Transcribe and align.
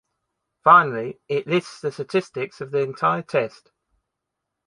Finally, 0.63 1.21
it 1.27 1.45
lists 1.45 1.81
the 1.81 1.91
statistics 1.91 2.59
of 2.59 2.71
the 2.71 2.79
entire 2.79 3.21
test. 3.21 3.69